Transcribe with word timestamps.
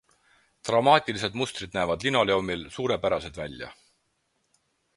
Dramaatilised 0.69 1.35
mustrid 1.41 1.77
näevad 1.77 2.05
linoleumil 2.07 2.65
suurepärased 2.77 3.39
välja. 3.43 3.73